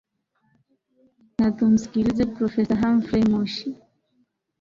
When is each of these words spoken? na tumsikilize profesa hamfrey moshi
na 1.39 1.47
tumsikilize 1.57 2.23
profesa 2.35 2.79
hamfrey 2.81 3.23
moshi 3.31 3.67